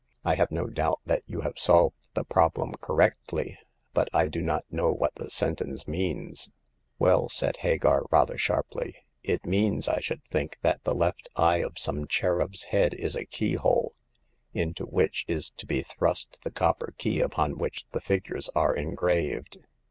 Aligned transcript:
"I 0.25 0.33
have 0.33 0.49
no 0.49 0.65
doubt 0.65 0.99
that 1.05 1.21
you 1.27 1.41
have 1.41 1.59
solved 1.59 1.95
the 2.15 2.23
problem 2.23 2.73
correctly; 2.81 3.59
but 3.93 4.09
/ 4.21 4.29
do 4.31 4.41
not 4.41 4.65
know 4.71 4.91
what 4.91 5.13
the 5.13 5.29
sentence 5.29 5.87
means." 5.87 6.47
The 6.47 6.49
Fifth 6.49 6.53
Customer. 6.57 8.07
147 8.07 8.09
"Well," 8.09 8.09
said 8.09 8.09
Hagar, 8.09 8.09
rather 8.09 8.35
sharply, 8.35 8.95
"it 9.21 9.45
means, 9.45 9.87
I 9.87 9.99
should 9.99 10.23
think, 10.25 10.57
that 10.63 10.83
the 10.83 10.95
left 10.95 11.29
eye 11.35 11.57
of 11.57 11.77
some 11.77 12.07
cherub's 12.07 12.63
head 12.63 12.95
is 12.95 13.15
a 13.15 13.25
keyhole, 13.25 13.93
into 14.55 14.85
which 14.85 15.23
is 15.27 15.51
to 15.51 15.67
be 15.67 15.83
thrust 15.83 16.39
the 16.41 16.49
copper 16.49 16.95
key 16.97 17.19
upon 17.19 17.59
which 17.59 17.85
the 17.91 18.01
figures 18.01 18.49
are 18.55 18.75
engraved. 18.75 19.59